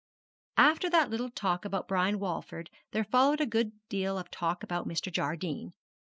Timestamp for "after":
0.57-0.89